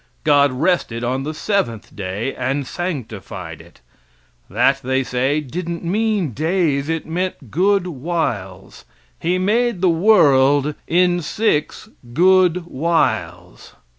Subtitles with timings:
[0.23, 3.81] God rested on the seventh day, and sanctified it.
[4.49, 8.85] That, they say, didn't mean days; it meant good whiles.
[9.19, 13.75] He made the world in six good whiles.